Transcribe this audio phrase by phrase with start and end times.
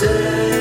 [0.00, 0.57] say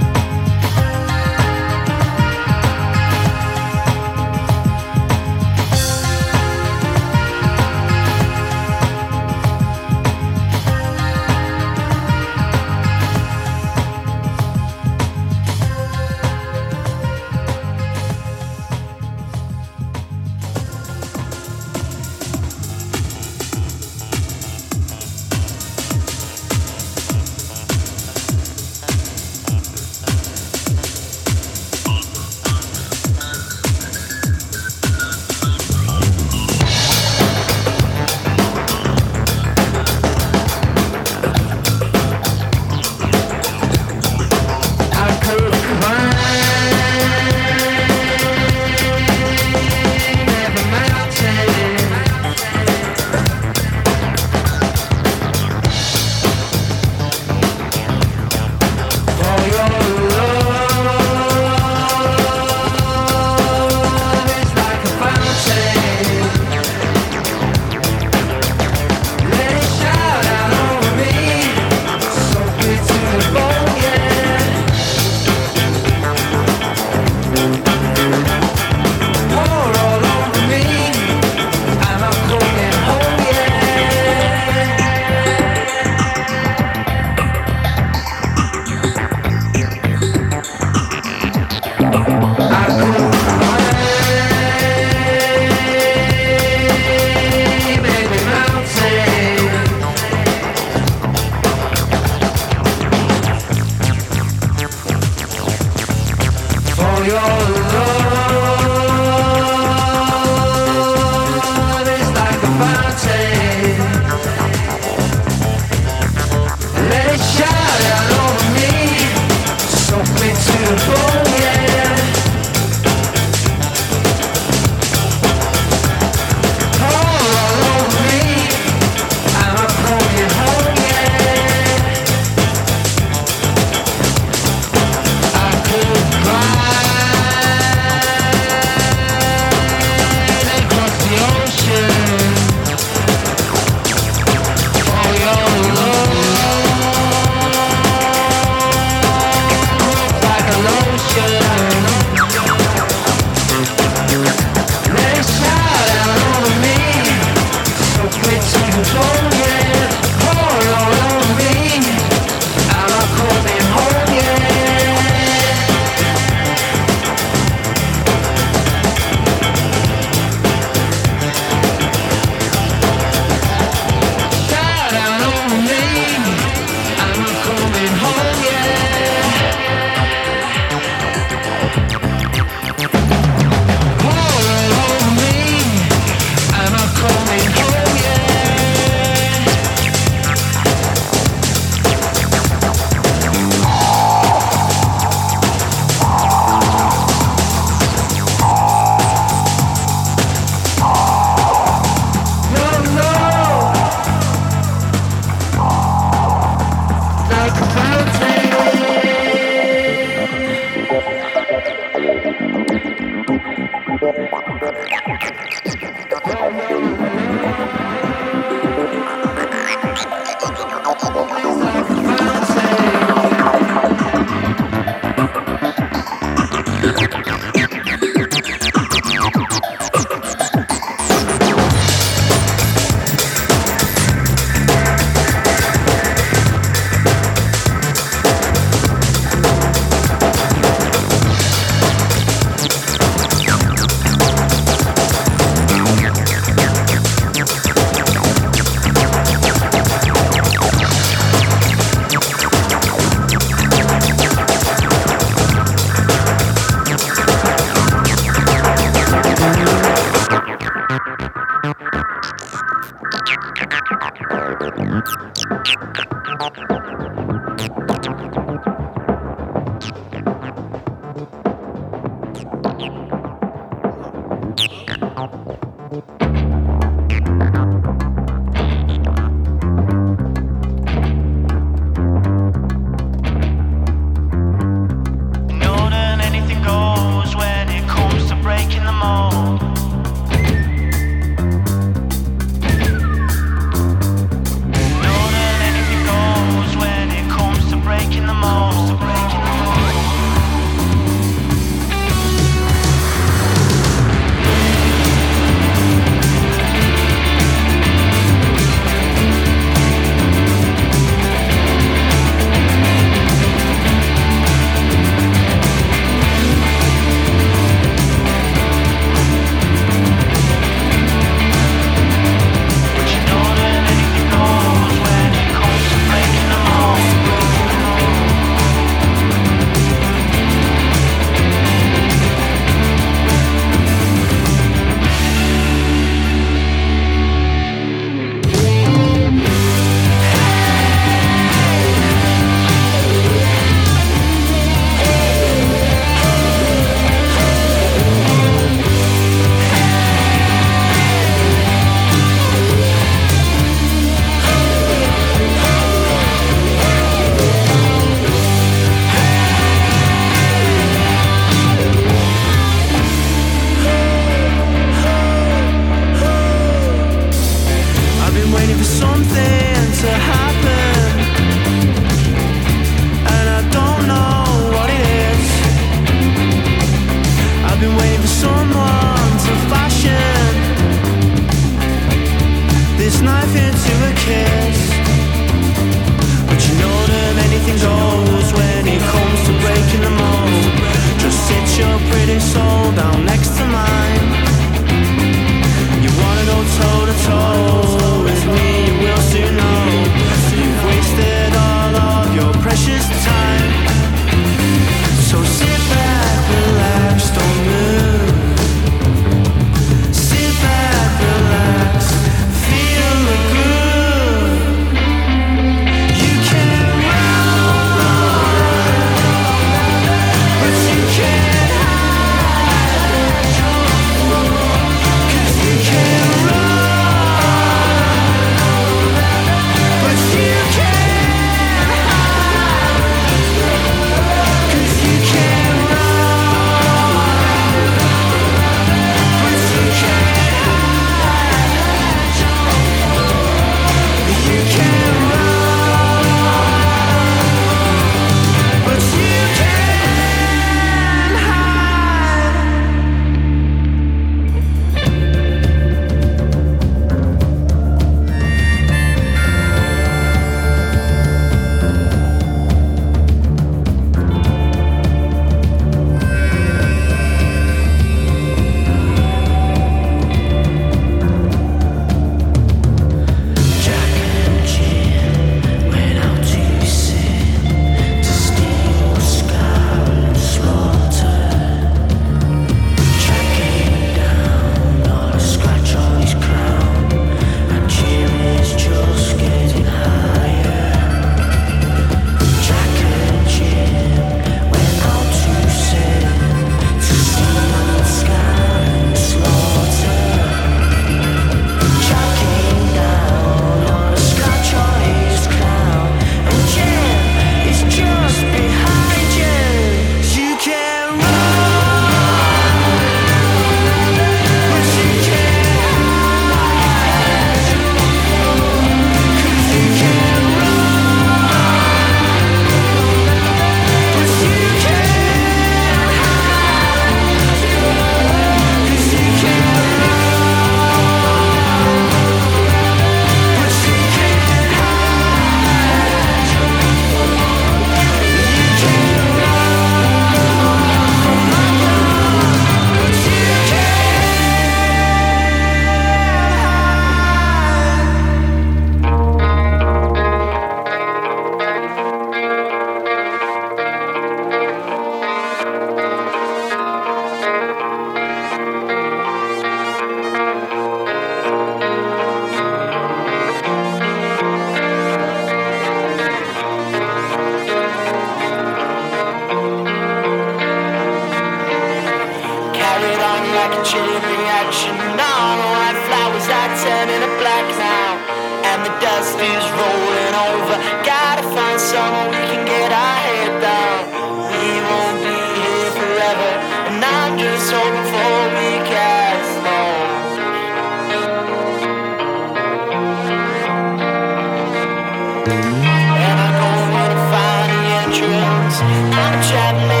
[595.53, 598.77] And I go where to find the entrance.
[598.81, 600.00] I'm traveling.